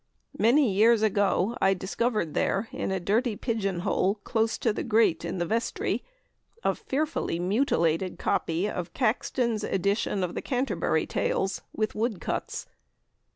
Many 0.39 0.73
years 0.73 1.03
ago 1.03 1.55
I 1.61 1.75
discovered 1.75 2.33
there, 2.33 2.69
in 2.71 2.89
a 2.89 2.99
dirty 2.99 3.35
pigeon 3.35 3.81
hole 3.81 4.15
close 4.23 4.57
to 4.57 4.73
the 4.73 4.81
grate 4.81 5.23
in 5.23 5.37
the 5.37 5.45
vestry, 5.45 6.03
a 6.63 6.73
fearfully 6.73 7.37
mutilated 7.37 8.17
copy 8.17 8.67
of 8.67 8.95
Caxton's 8.95 9.63
edition 9.63 10.23
of 10.23 10.33
the 10.33 10.41
Canterbury 10.41 11.05
Tales, 11.05 11.61
with 11.71 11.93
woodcuts. 11.93 12.65